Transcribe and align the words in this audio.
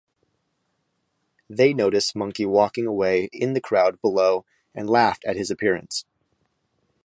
They 1.47 1.75
notice 1.75 2.15
Monkey 2.15 2.43
walking 2.47 2.87
away 2.87 3.25
in 3.31 3.53
the 3.53 3.61
crowd 3.61 4.01
below 4.01 4.45
and 4.73 4.89
laughed 4.89 5.23
at 5.25 5.35
his 5.37 5.51
appearance. 5.51 6.05